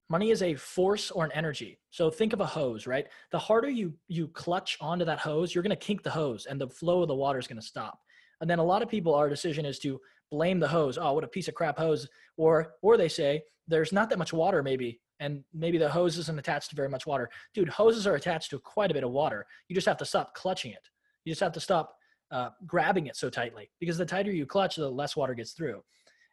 Money 0.08 0.30
is 0.30 0.42
a 0.42 0.54
force 0.54 1.10
or 1.10 1.24
an 1.24 1.32
energy. 1.32 1.78
So 1.90 2.10
think 2.10 2.32
of 2.32 2.40
a 2.40 2.46
hose, 2.46 2.86
right? 2.86 3.06
The 3.32 3.38
harder 3.38 3.68
you 3.68 3.94
you 4.08 4.28
clutch 4.28 4.78
onto 4.80 5.04
that 5.04 5.18
hose, 5.18 5.54
you're 5.54 5.62
going 5.62 5.70
to 5.70 5.76
kink 5.76 6.02
the 6.02 6.10
hose 6.10 6.46
and 6.46 6.60
the 6.60 6.68
flow 6.68 7.02
of 7.02 7.08
the 7.08 7.14
water 7.14 7.38
is 7.38 7.48
going 7.48 7.60
to 7.60 7.66
stop. 7.66 7.98
And 8.40 8.48
then 8.48 8.58
a 8.58 8.64
lot 8.64 8.82
of 8.82 8.88
people 8.88 9.14
our 9.14 9.28
decision 9.28 9.66
is 9.66 9.78
to 9.80 10.00
blame 10.30 10.60
the 10.60 10.68
hose. 10.68 10.96
Oh, 10.96 11.12
what 11.14 11.24
a 11.24 11.28
piece 11.28 11.48
of 11.48 11.54
crap 11.54 11.78
hose. 11.78 12.08
Or 12.36 12.74
or 12.82 12.96
they 12.96 13.08
say 13.08 13.42
there's 13.66 13.92
not 13.92 14.08
that 14.10 14.18
much 14.18 14.32
water 14.32 14.62
maybe 14.62 15.00
and 15.18 15.42
maybe 15.52 15.78
the 15.78 15.88
hose 15.88 16.18
isn't 16.18 16.38
attached 16.38 16.70
to 16.70 16.76
very 16.76 16.88
much 16.88 17.06
water. 17.06 17.28
Dude, 17.54 17.68
hoses 17.68 18.06
are 18.06 18.14
attached 18.14 18.50
to 18.50 18.58
quite 18.60 18.90
a 18.90 18.94
bit 18.94 19.04
of 19.04 19.10
water. 19.10 19.46
You 19.68 19.74
just 19.74 19.86
have 19.86 19.96
to 19.98 20.04
stop 20.04 20.34
clutching 20.34 20.72
it. 20.72 20.88
You 21.24 21.32
just 21.32 21.40
have 21.40 21.52
to 21.52 21.60
stop 21.60 21.96
uh, 22.30 22.50
grabbing 22.66 23.06
it 23.06 23.16
so 23.16 23.30
tightly 23.30 23.70
because 23.80 23.98
the 23.98 24.06
tighter 24.06 24.32
you 24.32 24.46
clutch, 24.46 24.76
the 24.76 24.88
less 24.88 25.16
water 25.16 25.34
gets 25.34 25.52
through. 25.52 25.82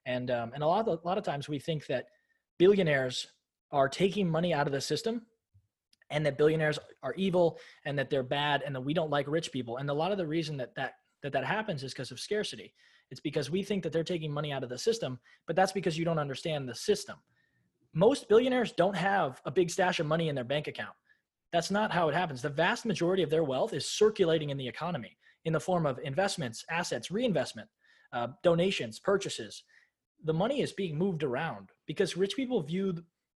And 0.06 0.31
um, 0.31 0.51
and 0.54 0.63
a 0.63 0.68
lot 0.68 0.88
of, 0.88 1.00
a 1.04 1.07
lot 1.07 1.18
of 1.18 1.24
times 1.24 1.48
we 1.48 1.60
think 1.60 1.86
that 1.88 2.07
billionaires 2.60 3.28
are 3.72 3.88
taking 3.88 4.30
money 4.30 4.54
out 4.54 4.68
of 4.68 4.74
the 4.74 4.81
system 4.81 5.25
and 6.10 6.25
that 6.25 6.38
billionaires 6.38 6.77
are 7.01 7.13
evil 7.15 7.58
and 7.86 7.98
that 7.98 8.10
they're 8.10 8.24
bad 8.24 8.62
and 8.65 8.75
that 8.75 8.82
we 8.82 8.94
don't 8.94 9.10
like 9.10 9.27
rich 9.27 9.51
people. 9.51 9.77
And 9.77 9.89
a 9.89 9.94
lot 9.94 10.12
of 10.12 10.17
the 10.17 10.27
reason 10.27 10.58
that 10.58 10.75
that 10.75 10.94
that, 11.22 11.32
that 11.32 11.46
happens 11.46 11.84
is 11.84 11.94
because 11.94 12.12
of 12.12 12.20
scarcity. 12.20 12.74
It's 13.10 13.22
because 13.22 13.50
we 13.50 13.63
think 13.63 13.84
that 13.84 13.94
they're 13.94 14.03
taking 14.03 14.32
money 14.32 14.51
out 14.51 14.63
of 14.63 14.70
the 14.70 14.77
system 14.77 15.20
but 15.46 15.56
that's 15.56 15.72
because 15.72 15.98
you 15.98 16.06
don't 16.06 16.20
understand 16.20 16.67
the 16.67 16.75
system. 16.75 17.17
Most 17.94 18.27
billionaires 18.27 18.72
don't 18.72 18.96
have 18.96 19.39
a 19.46 19.51
big 19.51 19.70
stash 19.70 20.00
of 20.00 20.08
money 20.08 20.29
in 20.29 20.36
their 20.36 20.44
bank 20.44 20.67
account. 20.67 20.96
That's 21.51 21.70
not 21.70 21.91
how 21.91 22.10
it 22.10 22.15
happens. 22.15 22.41
The 22.41 22.50
vast 22.50 22.86
majority 22.86 23.22
of 23.22 23.29
their 23.29 23.44
wealth 23.44 23.74
is 23.74 23.88
circulating 23.88 24.50
in 24.50 24.58
the 24.58 24.67
economy 24.67 25.15
in 25.45 25.53
the 25.53 25.59
form 25.59 25.85
of 25.85 26.00
investments 26.03 26.65
assets 26.69 27.12
reinvestment 27.12 27.69
uh, 28.13 28.27
donations 28.43 29.00
purchases 29.00 29.63
the 30.25 30.33
money 30.33 30.62
is 30.62 30.71
being 30.71 30.97
moved 30.97 31.23
around 31.23 31.69
because 31.85 32.17
rich 32.17 32.35
people 32.35 32.62
view 32.62 32.95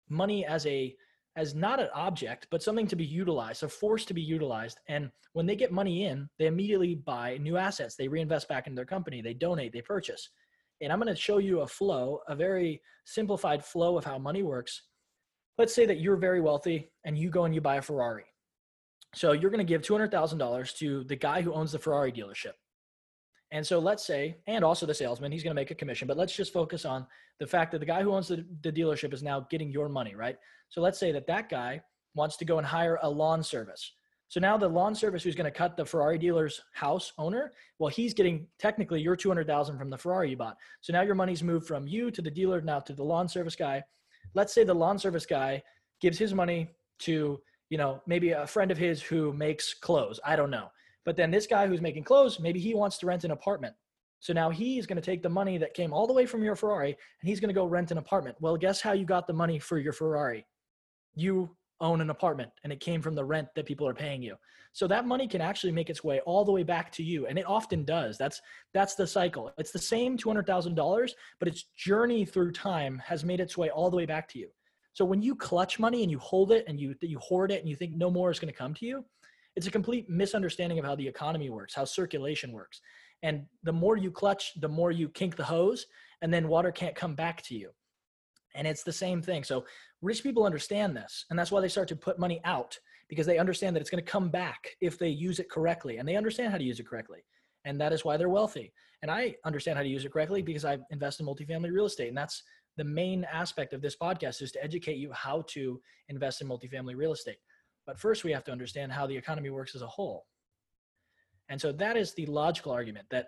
money 0.10 0.46
as 0.46 0.66
a 0.66 0.96
as 1.36 1.54
not 1.54 1.80
an 1.80 1.90
object 1.94 2.48
but 2.52 2.64
something 2.64 2.88
to 2.88 2.96
be 2.96 3.06
utilized 3.06 3.64
a 3.64 3.70
force 3.70 4.06
to 4.06 4.14
be 4.14 4.22
utilized. 4.22 4.80
And 4.88 5.10
when 5.34 5.46
they 5.46 5.56
get 5.56 5.72
money 5.72 6.06
in 6.06 6.30
they 6.38 6.48
immediately 6.48 6.96
buy 6.96 7.38
new 7.38 7.58
assets. 7.58 7.96
They 7.96 8.08
reinvest 8.08 8.48
back 8.48 8.68
into 8.68 8.76
their 8.76 8.86
company. 8.86 9.22
They 9.22 9.34
donate. 9.34 9.74
They 9.74 9.82
purchase. 9.82 10.30
And 10.82 10.92
i'm 10.92 11.00
going 11.00 11.14
to 11.14 11.20
show 11.20 11.38
you 11.40 11.62
a 11.62 11.68
flow 11.68 12.20
a 12.28 12.36
very 12.36 12.82
simplified 13.06 13.64
flow 13.64 13.98
of 13.98 14.06
how 14.06 14.18
money 14.18 14.44
works. 14.44 14.84
Let's 15.58 15.74
say 15.74 15.86
that 15.86 16.00
you're 16.00 16.18
very 16.18 16.42
wealthy 16.42 16.92
and 17.06 17.18
you 17.18 17.30
go 17.30 17.46
and 17.46 17.56
you 17.56 17.62
buy 17.62 17.78
a 17.78 17.82
ferrari 17.82 18.26
so 19.16 19.32
you're 19.32 19.50
going 19.50 19.66
to 19.66 19.72
give 19.72 19.82
$200000 19.82 20.78
to 20.78 21.04
the 21.06 21.16
guy 21.16 21.42
who 21.42 21.54
owns 21.54 21.72
the 21.72 21.80
ferrari 21.80 22.12
dealership 22.12 22.54
and 23.52 23.66
so 23.66 23.80
let's 23.80 24.06
say, 24.06 24.38
and 24.48 24.64
also 24.66 24.86
the 24.86 24.94
salesman, 24.94 25.32
he's 25.32 25.44
going 25.44 25.56
to 25.56 25.62
make 25.62 25.72
a 25.72 25.76
commission, 25.76 26.08
but 26.08 26.18
let's 26.18 26.36
just 26.36 26.52
focus 26.52 26.84
on 26.84 27.06
the 27.40 27.48
fact 27.48 27.72
that 27.72 27.80
the 27.80 27.86
guy 27.86 28.02
who 28.02 28.12
owns 28.12 28.28
the, 28.28 28.46
the 28.62 28.72
dealership 28.72 29.14
is 29.14 29.24
now 29.24 29.48
getting 29.50 29.72
your 29.72 29.88
money, 29.88 30.16
right? 30.16 30.36
So 30.70 30.82
let's 30.82 31.00
say 31.00 31.12
that 31.12 31.28
that 31.28 31.50
guy 31.50 31.82
wants 32.16 32.38
to 32.38 32.46
go 32.46 32.58
and 32.58 32.66
hire 32.66 33.00
a 33.02 33.10
lawn 33.10 33.44
service. 33.44 33.94
So 34.28 34.40
now 34.40 34.58
the 34.58 34.68
lawn 34.68 34.96
service 34.96 35.24
who's 35.24 35.36
going 35.36 35.52
to 35.52 35.58
cut 35.58 35.78
the 35.78 35.86
Ferrari 35.86 36.18
dealer's 36.18 36.60
house 36.74 37.14
owner, 37.18 37.52
well, 37.78 37.90
he's 37.90 38.14
getting 38.14 38.48
technically 38.58 39.00
your 39.00 39.16
200,000 39.16 39.78
from 39.78 39.90
the 39.90 39.98
Ferrari 39.98 40.32
you 40.32 40.38
bought. 40.38 40.58
So 40.82 40.92
now 40.92 41.04
your 41.04 41.16
money's 41.16 41.44
moved 41.44 41.68
from 41.68 41.88
you 41.88 42.10
to 42.12 42.22
the 42.22 42.32
dealer 42.32 42.60
now 42.62 42.80
to 42.80 42.94
the 42.94 43.04
lawn 43.04 43.30
service 43.30 43.56
guy. 43.56 43.84
Let's 44.34 44.54
say 44.54 44.64
the 44.64 44.74
lawn 44.74 44.98
service 44.98 45.26
guy 45.26 45.62
gives 46.02 46.18
his 46.18 46.34
money 46.34 46.72
to, 47.00 47.40
you 47.70 47.78
know, 47.78 48.02
maybe 48.06 48.32
a 48.32 48.48
friend 48.48 48.72
of 48.72 48.78
his 48.78 49.02
who 49.02 49.34
makes 49.34 49.74
clothes. 49.74 50.20
I 50.26 50.36
don't 50.36 50.52
know. 50.52 50.70
But 51.06 51.16
then 51.16 51.32
this 51.32 51.48
guy 51.48 51.68
who's 51.68 51.82
making 51.82 52.04
clothes, 52.04 52.40
maybe 52.40 52.60
he 52.60 52.74
wants 52.74 52.98
to 53.00 53.06
rent 53.06 53.24
an 53.24 53.32
apartment. 53.32 53.76
So 54.20 54.34
now 54.34 54.50
he's 54.50 54.88
going 54.88 54.96
to 54.96 55.06
take 55.06 55.22
the 55.22 55.30
money 55.30 55.58
that 55.60 55.76
came 55.76 55.94
all 55.94 56.08
the 56.08 56.14
way 56.14 56.26
from 56.26 56.44
your 56.44 56.56
Ferrari 56.56 56.90
and 57.22 57.30
he's 57.30 57.40
going 57.40 57.50
to 57.50 57.54
go 57.54 57.66
rent 57.66 57.92
an 57.92 58.00
apartment. 58.00 58.38
Well, 58.40 58.58
guess 58.58 58.82
how 58.82 58.94
you 58.94 59.06
got 59.06 59.28
the 59.28 59.34
money 59.34 59.60
for 59.60 59.78
your 59.78 59.94
Ferrari? 59.94 60.46
You 61.14 61.56
own 61.80 62.02
an 62.02 62.10
apartment 62.10 62.50
and 62.64 62.74
it 62.74 62.80
came 62.80 63.02
from 63.02 63.14
the 63.14 63.24
rent 63.24 63.50
that 63.56 63.66
people 63.66 63.88
are 63.88 63.94
paying 63.94 64.24
you. 64.24 64.36
So 64.74 64.88
that 64.88 65.06
money 65.06 65.28
can 65.28 65.42
actually 65.42 65.74
make 65.74 65.90
its 65.90 66.04
way 66.04 66.22
all 66.22 66.44
the 66.44 66.52
way 66.52 66.64
back 66.64 66.92
to 66.94 67.04
you 67.04 67.28
and 67.28 67.38
it 67.38 67.46
often 67.46 67.86
does. 67.86 68.18
That's 68.18 68.42
that's 68.74 68.96
the 68.96 69.06
cycle. 69.06 69.52
It's 69.58 69.72
the 69.72 69.80
same 69.80 70.18
$200,000, 70.18 71.12
but 71.40 71.48
its 71.48 71.66
journey 71.78 72.26
through 72.26 72.54
time 72.54 73.02
has 73.06 73.24
made 73.24 73.40
its 73.40 73.58
way 73.58 73.70
all 73.70 73.92
the 73.92 73.98
way 73.98 74.06
back 74.06 74.28
to 74.30 74.40
you. 74.40 74.50
So 74.96 75.04
when 75.04 75.22
you 75.22 75.36
clutch 75.36 75.78
money 75.78 76.04
and 76.04 76.12
you 76.12 76.18
hold 76.20 76.54
it 76.54 76.64
and 76.68 76.80
you 76.80 76.96
you 77.02 77.20
hoard 77.20 77.52
it 77.52 77.60
and 77.60 77.70
you 77.70 77.76
think 77.76 77.96
no 77.96 78.10
more 78.10 78.32
is 78.32 78.40
going 78.40 78.52
to 78.52 78.58
come 78.58 78.74
to 78.76 78.86
you, 78.86 79.04
it's 79.58 79.68
a 79.68 79.72
complete 79.72 80.10
misunderstanding 80.10 80.80
of 80.80 80.86
how 80.86 80.96
the 80.96 81.08
economy 81.08 81.50
works, 81.50 81.76
how 81.76 81.84
circulation 81.84 82.54
works. 82.54 82.80
And 83.22 83.44
the 83.64 83.74
more 83.74 83.98
you 83.98 84.10
clutch, 84.10 84.54
the 84.62 84.70
more 84.70 84.92
you 84.92 85.10
kink 85.10 85.36
the 85.36 85.44
hose 85.44 85.86
and 86.22 86.34
then 86.34 86.48
water 86.48 86.72
can't 86.72 86.96
come 86.96 87.14
back 87.14 87.42
to 87.44 87.56
you. 87.56 87.72
And 88.56 88.66
it's 88.66 88.84
the 88.84 88.94
same 88.94 89.22
thing. 89.22 89.44
So 89.44 89.66
rich 90.02 90.24
people 90.24 90.46
understand 90.46 90.96
this, 90.96 91.26
and 91.30 91.38
that's 91.38 91.52
why 91.52 91.60
they 91.60 91.68
start 91.68 91.90
to 91.90 91.96
put 91.98 92.18
money 92.18 92.40
out 92.46 92.80
because 93.10 93.26
they 93.26 93.38
understand 93.38 93.76
that 93.76 93.82
it's 93.82 93.90
going 93.90 94.04
to 94.04 94.12
come 94.12 94.30
back 94.30 94.78
if 94.80 94.98
they 94.98 95.10
use 95.10 95.40
it 95.40 95.52
correctly, 95.52 95.98
and 95.98 96.08
they 96.08 96.16
understand 96.16 96.54
how 96.54 96.58
to 96.58 96.64
use 96.64 96.80
it 96.80 96.88
correctly, 96.88 97.26
and 97.66 97.80
that 97.82 97.92
is 97.92 98.06
why 98.06 98.16
they're 98.16 98.30
wealthy. 98.30 98.72
And 99.02 99.12
I 99.12 99.36
understand 99.44 99.78
how 99.78 99.84
to 99.84 99.90
use 99.90 100.06
it 100.06 100.14
correctly 100.14 100.42
because 100.42 100.64
I 100.64 100.78
invest 100.90 101.20
in 101.20 101.26
multifamily 101.26 101.72
real 101.72 101.86
estate, 101.86 102.08
and 102.08 102.18
that's 102.18 102.42
the 102.78 102.84
main 102.84 103.26
aspect 103.32 103.74
of 103.74 103.82
this 103.82 103.96
podcast 103.96 104.42
is 104.42 104.52
to 104.52 104.64
educate 104.64 104.98
you 104.98 105.12
how 105.12 105.44
to 105.50 105.80
invest 106.10 106.42
in 106.42 106.48
multifamily 106.48 106.96
real 106.96 107.14
estate. 107.14 107.38
But 107.86 108.00
first, 108.00 108.24
we 108.24 108.32
have 108.32 108.44
to 108.46 108.52
understand 108.52 108.92
how 108.92 109.08
the 109.08 109.16
economy 109.16 109.50
works 109.50 109.76
as 109.76 109.82
a 109.82 109.88
whole. 109.88 110.26
And 111.50 111.62
so 111.62 111.72
that 111.74 111.96
is 111.96 112.14
the 112.14 112.26
logical 112.26 112.72
argument 112.72 113.06
that 113.12 113.28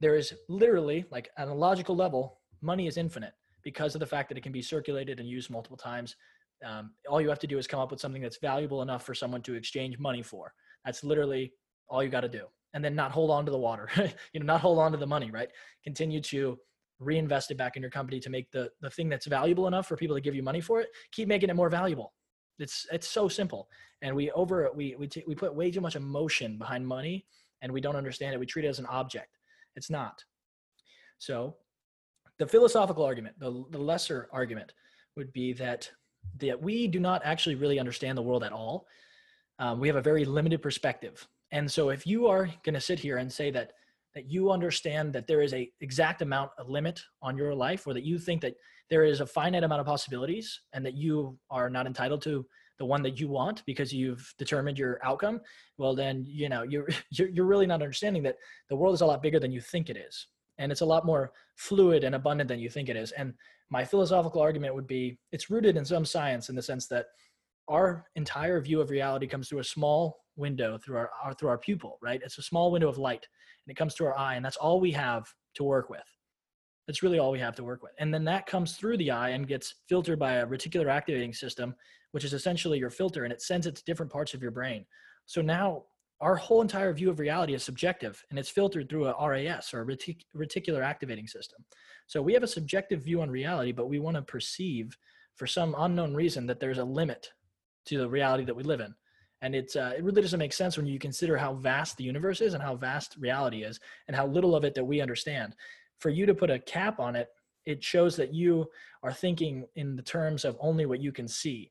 there 0.00 0.16
is 0.16 0.34
literally, 0.48 1.06
like 1.10 1.30
on 1.38 1.48
a 1.48 1.54
logical 1.54 1.96
level, 1.96 2.40
money 2.60 2.86
is 2.86 2.96
infinite 2.96 3.32
because 3.62 3.94
of 3.94 4.00
the 4.00 4.06
fact 4.06 4.28
that 4.28 4.38
it 4.38 4.42
can 4.42 4.52
be 4.52 4.62
circulated 4.62 5.18
and 5.18 5.28
used 5.28 5.50
multiple 5.50 5.76
times. 5.76 6.16
Um, 6.64 6.92
all 7.08 7.20
you 7.20 7.28
have 7.28 7.38
to 7.40 7.46
do 7.46 7.58
is 7.58 7.66
come 7.66 7.80
up 7.80 7.90
with 7.90 8.00
something 8.00 8.22
that's 8.22 8.38
valuable 8.38 8.82
enough 8.82 9.04
for 9.04 9.14
someone 9.14 9.42
to 9.42 9.54
exchange 9.54 9.98
money 9.98 10.22
for. 10.22 10.52
That's 10.84 11.02
literally 11.02 11.52
all 11.88 12.02
you 12.02 12.10
got 12.10 12.20
to 12.20 12.28
do. 12.28 12.44
And 12.74 12.84
then 12.84 12.94
not 12.94 13.10
hold 13.10 13.30
on 13.30 13.46
to 13.46 13.50
the 13.50 13.58
water, 13.58 13.88
you 14.32 14.40
know, 14.40 14.46
not 14.46 14.60
hold 14.60 14.78
on 14.78 14.92
to 14.92 14.98
the 14.98 15.06
money, 15.06 15.30
right? 15.30 15.48
Continue 15.82 16.20
to 16.22 16.58
reinvest 16.98 17.50
it 17.50 17.58
back 17.58 17.76
in 17.76 17.82
your 17.82 17.90
company 17.90 18.20
to 18.20 18.30
make 18.30 18.50
the, 18.50 18.70
the 18.80 18.90
thing 18.90 19.08
that's 19.08 19.26
valuable 19.26 19.66
enough 19.66 19.86
for 19.86 19.96
people 19.96 20.16
to 20.16 20.20
give 20.20 20.34
you 20.34 20.42
money 20.42 20.60
for 20.60 20.80
it. 20.80 20.88
Keep 21.12 21.28
making 21.28 21.50
it 21.50 21.56
more 21.56 21.68
valuable. 21.68 22.14
It's, 22.58 22.86
it's 22.90 23.08
so 23.08 23.28
simple. 23.28 23.68
And 24.02 24.16
we 24.16 24.30
over, 24.32 24.70
we, 24.74 24.96
we, 24.98 25.06
t- 25.06 25.24
we 25.26 25.34
put 25.34 25.54
way 25.54 25.70
too 25.70 25.80
much 25.80 25.96
emotion 25.96 26.56
behind 26.56 26.86
money 26.86 27.26
and 27.62 27.72
we 27.72 27.80
don't 27.80 27.96
understand 27.96 28.34
it. 28.34 28.40
We 28.40 28.46
treat 28.46 28.64
it 28.64 28.68
as 28.68 28.78
an 28.78 28.86
object. 28.86 29.38
It's 29.76 29.90
not. 29.90 30.24
So 31.18 31.56
the 32.38 32.46
philosophical 32.46 33.04
argument, 33.04 33.38
the, 33.38 33.64
the 33.70 33.78
lesser 33.78 34.28
argument, 34.32 34.72
would 35.16 35.32
be 35.32 35.52
that 35.54 35.90
that 36.38 36.60
we 36.60 36.88
do 36.88 36.98
not 36.98 37.22
actually 37.24 37.54
really 37.54 37.78
understand 37.78 38.18
the 38.18 38.22
world 38.22 38.42
at 38.42 38.52
all. 38.52 38.86
Um, 39.58 39.80
we 39.80 39.86
have 39.86 39.96
a 39.96 40.02
very 40.02 40.24
limited 40.24 40.60
perspective, 40.60 41.26
and 41.52 41.70
so 41.70 41.90
if 41.90 42.06
you 42.06 42.26
are 42.26 42.50
going 42.64 42.74
to 42.74 42.80
sit 42.80 42.98
here 42.98 43.18
and 43.18 43.32
say 43.32 43.50
that 43.52 43.72
that 44.16 44.28
you 44.28 44.50
understand 44.50 45.12
that 45.12 45.28
there 45.28 45.42
is 45.42 45.54
a 45.54 45.70
exact 45.80 46.22
amount, 46.22 46.50
a 46.58 46.64
limit 46.64 47.00
on 47.22 47.36
your 47.36 47.54
life, 47.54 47.86
or 47.86 47.94
that 47.94 48.02
you 48.02 48.18
think 48.18 48.42
that 48.42 48.56
there 48.90 49.04
is 49.04 49.20
a 49.20 49.26
finite 49.26 49.62
amount 49.62 49.80
of 49.80 49.86
possibilities, 49.86 50.60
and 50.72 50.84
that 50.84 50.94
you 50.94 51.38
are 51.50 51.70
not 51.70 51.86
entitled 51.86 52.22
to 52.22 52.44
the 52.78 52.84
one 52.84 53.02
that 53.02 53.20
you 53.20 53.28
want 53.28 53.62
because 53.64 53.92
you've 53.92 54.34
determined 54.36 54.78
your 54.78 54.98
outcome, 55.04 55.40
well 55.78 55.94
then 55.94 56.24
you 56.26 56.48
know 56.48 56.64
you're 56.64 56.88
you're, 57.10 57.28
you're 57.28 57.46
really 57.46 57.66
not 57.66 57.82
understanding 57.82 58.24
that 58.24 58.36
the 58.68 58.76
world 58.76 58.94
is 58.94 59.02
a 59.02 59.06
lot 59.06 59.22
bigger 59.22 59.38
than 59.38 59.52
you 59.52 59.60
think 59.60 59.88
it 59.88 59.96
is 59.96 60.26
and 60.58 60.72
it's 60.72 60.80
a 60.80 60.86
lot 60.86 61.06
more 61.06 61.32
fluid 61.56 62.04
and 62.04 62.14
abundant 62.14 62.48
than 62.48 62.60
you 62.60 62.70
think 62.70 62.88
it 62.88 62.96
is. 62.96 63.12
And 63.12 63.34
my 63.70 63.84
philosophical 63.84 64.40
argument 64.40 64.74
would 64.74 64.86
be 64.86 65.18
it's 65.32 65.50
rooted 65.50 65.76
in 65.76 65.84
some 65.84 66.04
science 66.04 66.48
in 66.48 66.56
the 66.56 66.62
sense 66.62 66.86
that 66.88 67.06
our 67.68 68.04
entire 68.14 68.60
view 68.60 68.80
of 68.80 68.90
reality 68.90 69.26
comes 69.26 69.48
through 69.48 69.58
a 69.58 69.64
small 69.64 70.18
window 70.36 70.78
through 70.78 70.98
our, 70.98 71.10
our 71.22 71.34
through 71.34 71.48
our 71.48 71.58
pupil, 71.58 71.98
right? 72.02 72.20
It's 72.24 72.38
a 72.38 72.42
small 72.42 72.70
window 72.70 72.88
of 72.88 72.98
light 72.98 73.26
and 73.66 73.72
it 73.72 73.76
comes 73.76 73.94
through 73.94 74.08
our 74.08 74.18
eye 74.18 74.36
and 74.36 74.44
that's 74.44 74.56
all 74.56 74.80
we 74.80 74.92
have 74.92 75.32
to 75.54 75.64
work 75.64 75.90
with. 75.90 76.04
That's 76.86 77.02
really 77.02 77.18
all 77.18 77.32
we 77.32 77.40
have 77.40 77.56
to 77.56 77.64
work 77.64 77.82
with. 77.82 77.92
And 77.98 78.14
then 78.14 78.24
that 78.24 78.46
comes 78.46 78.76
through 78.76 78.98
the 78.98 79.10
eye 79.10 79.30
and 79.30 79.48
gets 79.48 79.74
filtered 79.88 80.18
by 80.18 80.34
a 80.34 80.46
reticular 80.46 80.88
activating 80.88 81.32
system, 81.32 81.74
which 82.12 82.24
is 82.24 82.32
essentially 82.32 82.78
your 82.78 82.90
filter 82.90 83.24
and 83.24 83.32
it 83.32 83.42
sends 83.42 83.66
it 83.66 83.74
to 83.76 83.84
different 83.84 84.12
parts 84.12 84.34
of 84.34 84.42
your 84.42 84.52
brain. 84.52 84.86
So 85.26 85.42
now 85.42 85.84
our 86.20 86.36
whole 86.36 86.62
entire 86.62 86.92
view 86.94 87.10
of 87.10 87.18
reality 87.18 87.54
is 87.54 87.62
subjective 87.62 88.22
and 88.30 88.38
it's 88.38 88.48
filtered 88.48 88.88
through 88.88 89.06
a 89.06 89.28
RAS 89.28 89.74
or 89.74 89.82
a 89.82 89.86
retic- 89.86 90.24
reticular 90.34 90.82
activating 90.82 91.26
system. 91.26 91.64
So 92.06 92.22
we 92.22 92.32
have 92.32 92.42
a 92.42 92.48
subjective 92.48 93.02
view 93.02 93.20
on 93.20 93.30
reality, 93.30 93.72
but 93.72 93.88
we 93.88 93.98
want 93.98 94.16
to 94.16 94.22
perceive 94.22 94.96
for 95.34 95.46
some 95.46 95.74
unknown 95.78 96.14
reason 96.14 96.46
that 96.46 96.60
there's 96.60 96.78
a 96.78 96.84
limit 96.84 97.30
to 97.86 97.98
the 97.98 98.08
reality 98.08 98.44
that 98.44 98.56
we 98.56 98.62
live 98.62 98.80
in. 98.80 98.94
And 99.42 99.54
it's, 99.54 99.76
uh, 99.76 99.92
it 99.96 100.02
really 100.02 100.22
doesn't 100.22 100.38
make 100.38 100.52
sense 100.52 100.76
when 100.76 100.86
you 100.86 100.98
consider 100.98 101.36
how 101.36 101.54
vast 101.54 101.96
the 101.96 102.04
universe 102.04 102.40
is 102.40 102.54
and 102.54 102.62
how 102.62 102.74
vast 102.74 103.16
reality 103.18 103.64
is 103.64 103.78
and 104.08 104.16
how 104.16 104.26
little 104.26 104.56
of 104.56 104.64
it 104.64 104.74
that 104.74 104.84
we 104.84 105.00
understand. 105.00 105.54
For 105.98 106.10
you 106.10 106.26
to 106.26 106.34
put 106.34 106.50
a 106.50 106.58
cap 106.58 107.00
on 107.00 107.16
it, 107.16 107.28
it 107.66 107.82
shows 107.82 108.16
that 108.16 108.32
you 108.32 108.66
are 109.02 109.12
thinking 109.12 109.66
in 109.74 109.96
the 109.96 110.02
terms 110.02 110.44
of 110.44 110.56
only 110.60 110.86
what 110.86 111.00
you 111.00 111.12
can 111.12 111.28
see. 111.28 111.70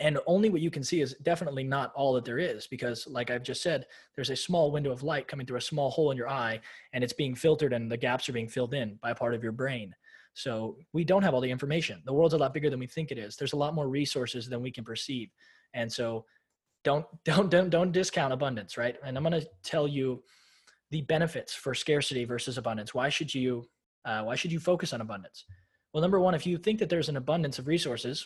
And 0.00 0.18
only 0.26 0.48
what 0.48 0.60
you 0.60 0.70
can 0.70 0.84
see 0.84 1.00
is 1.00 1.14
definitely 1.22 1.64
not 1.64 1.92
all 1.96 2.12
that 2.12 2.24
there 2.24 2.38
is 2.38 2.68
because 2.68 3.08
like 3.08 3.32
i've 3.32 3.42
just 3.42 3.64
said 3.64 3.84
there's 4.14 4.30
a 4.30 4.36
small 4.36 4.70
window 4.70 4.92
of 4.92 5.02
light 5.02 5.26
coming 5.26 5.44
through 5.44 5.56
a 5.56 5.60
small 5.60 5.90
hole 5.90 6.12
in 6.12 6.16
your 6.16 6.28
eye 6.28 6.60
and 6.92 7.02
it's 7.02 7.12
being 7.12 7.34
filtered 7.34 7.72
and 7.72 7.90
the 7.90 7.96
gaps 7.96 8.28
are 8.28 8.32
being 8.32 8.48
filled 8.48 8.74
in 8.74 8.96
by 9.02 9.10
a 9.10 9.14
part 9.14 9.34
of 9.34 9.42
your 9.42 9.50
brain. 9.50 9.92
So 10.34 10.76
we 10.92 11.02
don't 11.02 11.24
have 11.24 11.34
all 11.34 11.40
the 11.40 11.50
information. 11.50 12.00
The 12.04 12.12
world's 12.12 12.34
a 12.34 12.38
lot 12.38 12.54
bigger 12.54 12.70
than 12.70 12.78
we 12.78 12.86
think 12.86 13.10
it 13.10 13.18
is. 13.18 13.34
There's 13.34 13.54
a 13.54 13.56
lot 13.56 13.74
more 13.74 13.88
resources 13.88 14.48
than 14.48 14.62
we 14.62 14.70
can 14.70 14.84
perceive. 14.84 15.30
And 15.74 15.92
so 15.92 16.26
don't 16.88 17.06
don't 17.30 17.50
don't 17.54 17.70
don't 17.70 17.92
discount 17.92 18.32
abundance 18.32 18.72
right 18.82 18.96
and 19.04 19.16
i'm 19.16 19.24
going 19.28 19.40
to 19.40 19.48
tell 19.62 19.86
you 19.86 20.22
the 20.90 21.02
benefits 21.02 21.52
for 21.54 21.74
scarcity 21.74 22.24
versus 22.24 22.58
abundance 22.58 22.94
why 22.94 23.08
should 23.08 23.32
you 23.34 23.50
uh, 24.04 24.22
why 24.22 24.34
should 24.34 24.52
you 24.52 24.60
focus 24.70 24.92
on 24.94 25.00
abundance 25.00 25.44
well 25.92 26.02
number 26.02 26.20
one 26.20 26.34
if 26.34 26.46
you 26.46 26.56
think 26.56 26.78
that 26.78 26.88
there's 26.88 27.10
an 27.10 27.16
abundance 27.16 27.58
of 27.58 27.66
resources 27.66 28.16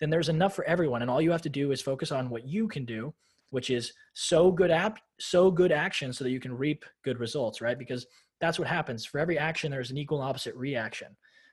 then 0.00 0.10
there's 0.10 0.30
enough 0.30 0.54
for 0.54 0.64
everyone. 0.64 1.02
And 1.02 1.10
all 1.10 1.22
you 1.22 1.30
have 1.30 1.42
to 1.42 1.48
do 1.48 1.72
is 1.72 1.80
focus 1.82 2.10
on 2.10 2.30
what 2.30 2.48
you 2.48 2.66
can 2.66 2.84
do, 2.84 3.14
which 3.50 3.70
is 3.70 3.92
so 4.14 4.50
good 4.50 4.70
app, 4.70 4.98
so 5.20 5.50
good 5.50 5.72
action 5.72 6.12
so 6.12 6.24
that 6.24 6.30
you 6.30 6.40
can 6.40 6.56
reap 6.56 6.84
good 7.04 7.20
results, 7.20 7.60
right? 7.60 7.78
Because 7.78 8.06
that's 8.40 8.58
what 8.58 8.68
happens. 8.68 9.04
For 9.04 9.18
every 9.18 9.38
action, 9.38 9.70
there's 9.70 9.90
an 9.90 9.98
equal 9.98 10.22
opposite 10.22 10.54
reaction. 10.56 11.08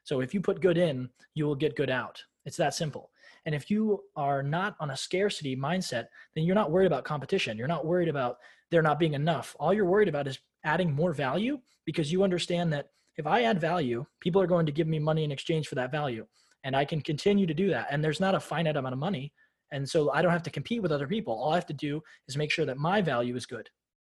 So 0.05 0.21
if 0.21 0.33
you 0.33 0.39
put 0.39 0.61
good 0.61 0.77
in, 0.77 1.09
you 1.35 1.45
will 1.45 1.55
get 1.55 1.75
good 1.75 1.89
out. 1.89 2.23
It's 2.45 2.57
that 2.57 2.73
simple. 2.73 3.11
And 3.47 3.55
if 3.55 3.71
you 3.71 4.03
are 4.17 4.43
not 4.43 4.75
on 4.81 4.91
a 4.91 4.97
scarcity 4.97 5.55
mindset, 5.55 6.07
then 6.35 6.43
you're 6.43 6.53
not 6.53 6.69
worried 6.69 6.85
about 6.85 7.05
competition. 7.05 7.57
You're 7.57 7.67
not 7.67 7.85
worried 7.85 8.09
about 8.09 8.37
there 8.69 8.81
not 8.81 8.99
being 8.99 9.13
enough. 9.13 9.55
All 9.57 9.73
you're 9.73 9.85
worried 9.85 10.09
about 10.09 10.27
is 10.27 10.37
adding 10.65 10.93
more 10.93 11.13
value 11.13 11.57
because 11.85 12.11
you 12.11 12.23
understand 12.23 12.73
that 12.73 12.87
if 13.15 13.25
I 13.25 13.43
add 13.43 13.61
value, 13.61 14.05
people 14.19 14.41
are 14.41 14.47
going 14.47 14.65
to 14.65 14.71
give 14.73 14.87
me 14.87 14.99
money 14.99 15.23
in 15.23 15.31
exchange 15.31 15.69
for 15.69 15.75
that 15.75 15.93
value 15.93 16.27
and 16.65 16.75
I 16.75 16.83
can 16.83 16.99
continue 16.99 17.47
to 17.47 17.53
do 17.53 17.69
that. 17.69 17.87
And 17.89 18.03
there's 18.03 18.19
not 18.19 18.35
a 18.35 18.39
finite 18.41 18.75
amount 18.75 18.91
of 18.91 18.99
money. 18.99 19.31
And 19.71 19.89
so 19.89 20.11
I 20.11 20.21
don't 20.21 20.33
have 20.33 20.43
to 20.43 20.49
compete 20.49 20.81
with 20.81 20.91
other 20.91 21.07
people. 21.07 21.33
All 21.33 21.53
I 21.53 21.55
have 21.55 21.65
to 21.67 21.73
do 21.73 22.01
is 22.27 22.35
make 22.35 22.51
sure 22.51 22.65
that 22.65 22.77
my 22.77 23.01
value 23.01 23.37
is 23.37 23.45
good. 23.45 23.69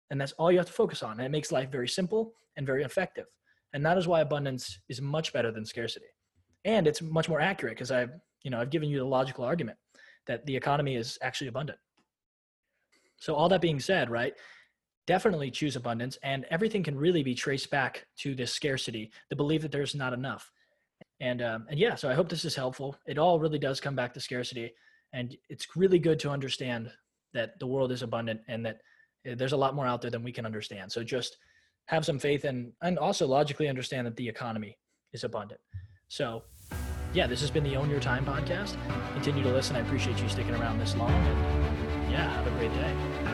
And 0.10 0.22
that's 0.22 0.32
all 0.34 0.54
you 0.54 0.58
have 0.58 0.68
to 0.68 0.74
focus 0.74 1.04
on. 1.04 1.18
And 1.18 1.26
it 1.26 1.32
makes 1.32 1.52
life 1.52 1.70
very 1.70 1.90
simple 1.90 2.32
and 2.56 2.66
very 2.66 2.84
effective. 2.86 3.26
And 3.74 3.86
that 3.86 3.98
is 3.98 4.08
why 4.08 4.22
abundance 4.22 4.80
is 4.88 5.02
much 5.02 5.34
better 5.34 5.52
than 5.52 5.66
scarcity. 5.66 6.06
And 6.64 6.88
it's 6.88 7.02
much 7.02 7.28
more 7.28 7.42
accurate 7.42 7.76
because 7.76 7.92
I've, 7.92 8.12
you 8.44 8.52
know, 8.52 8.60
I've 8.60 8.70
given 8.70 8.90
you 8.90 9.00
the 9.00 9.06
logical 9.06 9.44
argument 9.44 9.78
that 10.26 10.46
the 10.46 10.56
economy 10.56 10.96
is 10.96 11.18
actually 11.22 11.48
abundant. 11.48 11.80
So 13.18 13.36
all 13.36 13.50
that 13.50 13.62
being 13.62 13.80
said, 13.80 14.10
right? 14.10 14.34
Definitely 15.08 15.52
choose 15.52 15.76
abundance 15.76 16.18
and 16.22 16.46
everything 16.50 16.84
can 16.84 16.98
really 16.98 17.24
be 17.24 17.34
traced 17.34 17.72
back 17.72 18.06
to 18.18 18.36
this 18.36 18.54
scarcity, 18.54 19.12
the 19.30 19.36
belief 19.36 19.62
that 19.62 19.72
there's 19.72 19.96
not 19.96 20.14
enough 20.14 20.52
and 21.20 21.42
um, 21.42 21.66
and 21.70 21.80
yeah 21.80 21.96
so 21.96 22.10
i 22.10 22.14
hope 22.14 22.30
this 22.30 22.46
is 22.46 22.56
helpful 22.56 22.96
it 23.08 23.18
all 23.18 23.40
really 23.40 23.60
does 23.60 23.80
come 23.80 23.96
back 23.96 24.14
to 24.14 24.20
scarcity 24.20 24.74
and 25.14 25.36
it's 25.50 25.76
really 25.76 26.00
good 26.00 26.20
to 26.20 26.30
understand 26.30 26.92
that 27.34 27.58
the 27.60 27.68
world 27.68 27.92
is 27.92 28.02
abundant 28.02 28.40
and 28.48 28.66
that 28.66 28.82
eh, 29.26 29.36
there's 29.36 29.54
a 29.54 29.58
lot 29.58 29.76
more 29.76 29.88
out 29.88 30.02
there 30.02 30.12
than 30.12 30.24
we 30.24 30.32
can 30.32 30.46
understand 30.46 30.92
so 30.92 31.04
just 31.04 31.38
have 31.86 32.06
some 32.06 32.20
faith 32.20 32.44
and 32.44 32.72
and 32.82 33.00
also 33.00 33.26
logically 33.26 33.68
understand 33.68 34.06
that 34.06 34.16
the 34.16 34.28
economy 34.28 34.78
is 35.14 35.24
abundant 35.24 35.60
so 36.08 36.44
yeah 37.18 37.26
this 37.26 37.42
has 37.42 37.50
been 37.50 37.64
the 37.64 37.76
own 37.76 37.90
your 37.90 38.00
time 38.00 38.24
podcast. 38.24 38.78
Continue 39.14 39.42
to 39.42 39.50
listen. 39.50 39.76
I 39.76 39.80
appreciate 39.80 40.22
you 40.22 40.30
sticking 40.30 40.54
around 40.54 40.78
this 40.78 40.96
long. 40.96 41.10
And 41.10 42.12
yeah 42.12 42.30
have 42.30 42.46
a 42.46 42.52
great 42.52 42.72
day 42.74 43.27